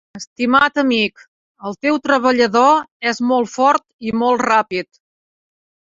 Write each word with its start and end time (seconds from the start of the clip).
Estimat 0.17 0.79
amic, 0.81 1.21
el 1.69 1.77
teu 1.87 1.99
treballador 2.07 2.81
és 3.11 3.21
molt 3.33 3.53
fort, 3.59 3.87
i 4.13 4.19
molt 4.23 4.45
ràpid. 4.51 4.91